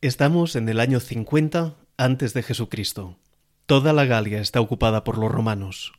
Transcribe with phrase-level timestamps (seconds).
[0.00, 3.16] Estamos en el año 50 antes de Jesucristo.
[3.66, 5.92] Toda la Galia está ocupada por los romanos.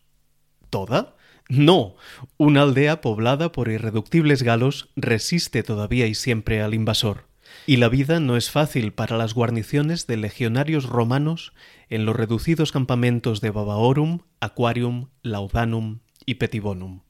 [0.69, 1.17] ¿Toda?
[1.49, 1.95] No.
[2.37, 7.25] Una aldea poblada por irreductibles galos resiste todavía y siempre al invasor.
[7.67, 11.51] Y la vida no es fácil para las guarniciones de legionarios romanos
[11.89, 17.01] en los reducidos campamentos de Babaorum, Aquarium, Laudanum y Petibonum.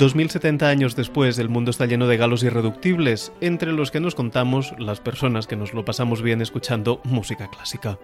[0.00, 4.72] 2070 años después, el mundo está lleno de galos irreductibles, entre los que nos contamos
[4.78, 7.98] las personas que nos lo pasamos bien escuchando música clásica.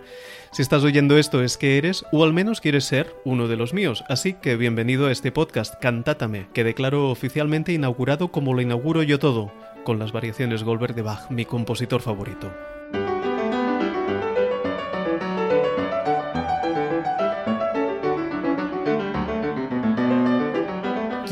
[0.52, 3.72] Si estás oyendo esto es que eres, o al menos quieres ser, uno de los
[3.72, 9.02] míos, así que bienvenido a este podcast Cantátame, que declaro oficialmente inaugurado como lo inauguro
[9.02, 9.50] yo todo,
[9.82, 12.52] con las variaciones Goldberg de Bach, mi compositor favorito.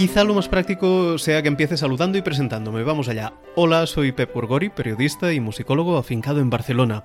[0.05, 2.83] Quizá lo más práctico sea que empiece saludando y presentándome.
[2.83, 3.33] Vamos allá.
[3.57, 7.05] Hola, soy Pep Gorgori, periodista y musicólogo afincado en Barcelona.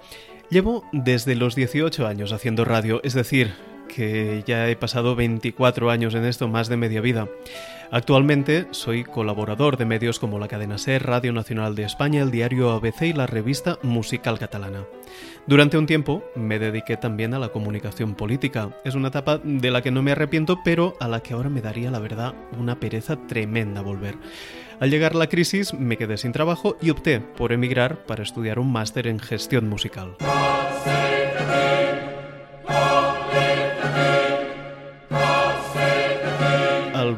[0.49, 3.53] Llevo desde los 18 años haciendo radio, es decir,
[3.93, 7.27] que ya he pasado 24 años en esto, más de media vida.
[7.91, 12.69] Actualmente soy colaborador de medios como la cadena SER, Radio Nacional de España, el diario
[12.71, 14.85] ABC y la revista Musical Catalana.
[15.47, 18.77] Durante un tiempo me dediqué también a la comunicación política.
[18.85, 21.61] Es una etapa de la que no me arrepiento, pero a la que ahora me
[21.61, 24.15] daría la verdad una pereza tremenda volver.
[24.79, 28.71] Al llegar la crisis me quedé sin trabajo y opté por emigrar para estudiar un
[28.71, 30.15] máster en gestión musical.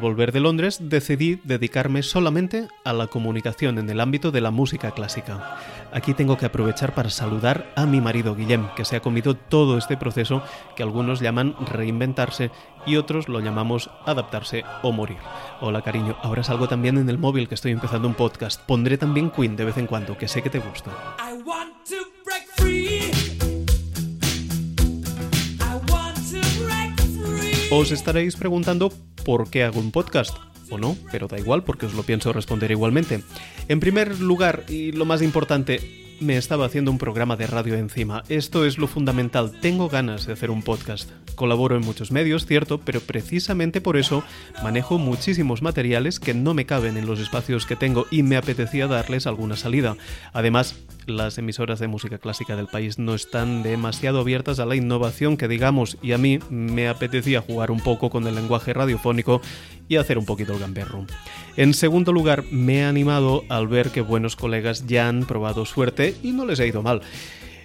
[0.02, 4.90] Volver de Londres decidí dedicarme solamente a la comunicación en el ámbito de la música
[4.90, 5.56] clásica.
[5.92, 9.78] Aquí tengo que aprovechar para saludar a mi marido Guillem, que se ha comido todo
[9.78, 10.42] este proceso
[10.74, 12.50] que algunos llaman reinventarse
[12.84, 15.18] y otros lo llamamos adaptarse o morir.
[15.60, 18.60] Hola cariño, ahora salgo también en el móvil que estoy empezando un podcast.
[18.60, 20.90] Pondré también Queen de vez en cuando, que sé que te gusta.
[27.70, 28.92] Os estaréis preguntando
[29.24, 30.36] por qué hago un podcast.
[30.70, 33.22] O no, pero da igual porque os lo pienso responder igualmente.
[33.68, 35.80] En primer lugar, y lo más importante,
[36.20, 38.22] me estaba haciendo un programa de radio encima.
[38.28, 39.52] Esto es lo fundamental.
[39.60, 41.10] Tengo ganas de hacer un podcast.
[41.42, 44.22] Colaboro en muchos medios, cierto, pero precisamente por eso
[44.62, 48.86] manejo muchísimos materiales que no me caben en los espacios que tengo y me apetecía
[48.86, 49.96] darles alguna salida.
[50.32, 50.76] Además,
[51.08, 55.48] las emisoras de música clásica del país no están demasiado abiertas a la innovación que
[55.48, 59.42] digamos y a mí me apetecía jugar un poco con el lenguaje radiofónico
[59.88, 61.06] y hacer un poquito el gamberro.
[61.56, 66.14] En segundo lugar, me he animado al ver que buenos colegas ya han probado suerte
[66.22, 67.02] y no les ha ido mal.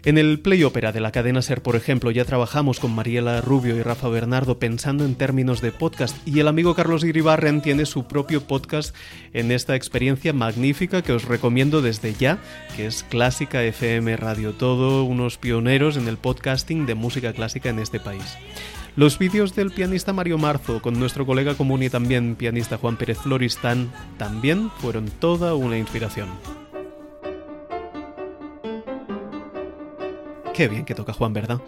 [0.08, 3.76] En el Play Opera de la cadena Ser, por ejemplo, ya trabajamos con Mariela Rubio
[3.76, 8.08] y Rafa Bernardo pensando en términos de podcast y el amigo Carlos Iribarren tiene su
[8.08, 8.96] propio podcast
[9.34, 12.38] en esta experiencia magnífica que os recomiendo desde ya,
[12.78, 17.80] que es Clásica FM Radio, todo unos pioneros en el podcasting de música clásica en
[17.80, 18.38] este país.
[18.96, 23.18] Los vídeos del pianista Mario Marzo con nuestro colega común y también pianista Juan Pérez
[23.18, 26.30] Floristán también fueron toda una inspiración.
[30.58, 31.62] Qué bien que toca Juan, ¿verdad?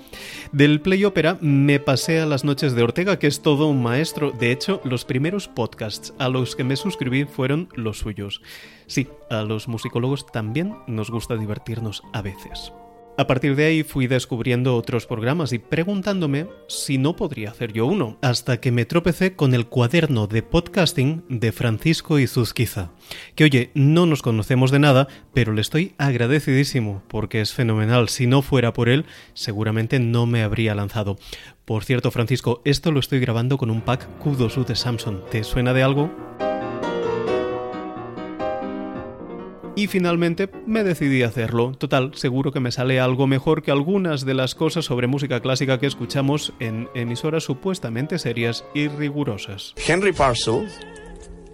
[0.51, 4.31] Del Play Opera me pasé a las noches de Ortega, que es todo un maestro.
[4.31, 8.41] De hecho, los primeros podcasts a los que me suscribí fueron los suyos.
[8.87, 12.73] Sí, a los musicólogos también nos gusta divertirnos a veces.
[13.19, 17.85] A partir de ahí fui descubriendo otros programas y preguntándome si no podría hacer yo
[17.85, 22.91] uno, hasta que me tropecé con el cuaderno de podcasting de Francisco Izuzquiza,
[23.35, 28.07] que oye, no nos conocemos de nada, pero le estoy agradecidísimo porque es fenomenal.
[28.07, 29.03] Si no fuera por él,
[29.33, 31.17] seguramente no me habría lanzado.
[31.65, 35.25] Por cierto, Francisco, esto lo estoy grabando con un pack Q2U de Samsung.
[35.29, 36.09] ¿Te suena de algo?
[39.79, 41.71] Y finalmente me decidí a hacerlo.
[41.71, 45.79] Total, seguro que me sale algo mejor que algunas de las cosas sobre música clásica
[45.79, 49.73] que escuchamos en emisoras supuestamente serias y rigurosas.
[49.87, 50.67] Henry Parcel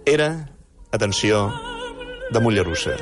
[0.04, 0.50] era,
[0.90, 1.52] atención,
[2.32, 2.96] de Mollerussa.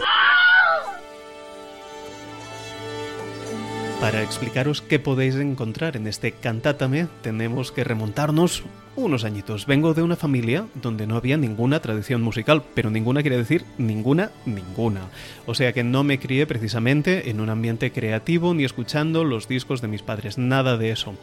[4.02, 8.62] Para explicaros qué podéis encontrar en este Cantátame, tenemos que remontarnos
[8.96, 9.66] unos añitos.
[9.66, 14.30] Vengo de una familia donde no había ninguna tradición musical, pero ninguna quiere decir ninguna,
[14.46, 15.08] ninguna.
[15.46, 19.80] O sea que no me crié precisamente en un ambiente creativo ni escuchando los discos
[19.80, 21.14] de mis padres, nada de eso.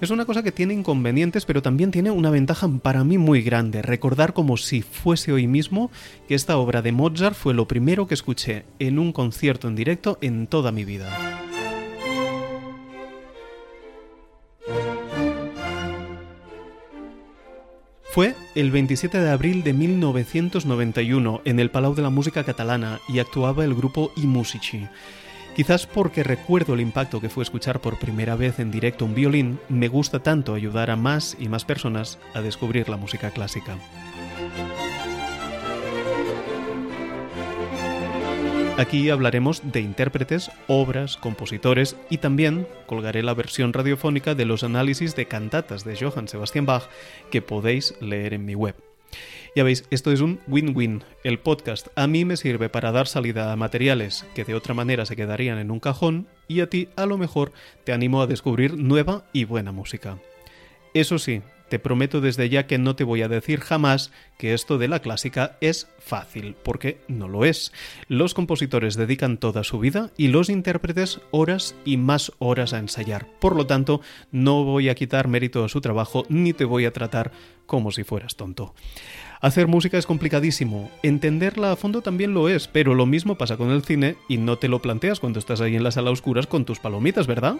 [0.00, 3.82] Es una cosa que tiene inconvenientes, pero también tiene una ventaja para mí muy grande,
[3.82, 5.90] recordar como si fuese hoy mismo
[6.28, 10.18] que esta obra de Mozart fue lo primero que escuché en un concierto en directo
[10.20, 11.47] en toda mi vida.
[18.18, 23.20] Fue el 27 de abril de 1991 en el Palau de la Música Catalana y
[23.20, 24.88] actuaba el grupo I Musici.
[25.54, 29.60] Quizás porque recuerdo el impacto que fue escuchar por primera vez en directo un violín,
[29.68, 33.78] me gusta tanto ayudar a más y más personas a descubrir la música clásica.
[38.78, 45.16] Aquí hablaremos de intérpretes, obras, compositores y también colgaré la versión radiofónica de los análisis
[45.16, 46.84] de cantatas de Johann Sebastian Bach
[47.32, 48.76] que podéis leer en mi web.
[49.56, 51.02] Ya veis, esto es un win-win.
[51.24, 55.06] El podcast a mí me sirve para dar salida a materiales que de otra manera
[55.06, 57.50] se quedarían en un cajón y a ti a lo mejor
[57.82, 60.18] te animo a descubrir nueva y buena música.
[60.94, 64.78] Eso sí, te prometo desde ya que no te voy a decir jamás que esto
[64.78, 67.72] de la clásica es fácil, porque no lo es.
[68.08, 73.26] Los compositores dedican toda su vida y los intérpretes horas y más horas a ensayar.
[73.40, 74.00] Por lo tanto,
[74.30, 77.32] no voy a quitar mérito a su trabajo ni te voy a tratar
[77.66, 78.74] como si fueras tonto.
[79.40, 83.70] Hacer música es complicadísimo, entenderla a fondo también lo es, pero lo mismo pasa con
[83.70, 86.64] el cine y no te lo planteas cuando estás ahí en la sala oscuras con
[86.64, 87.56] tus palomitas, ¿verdad?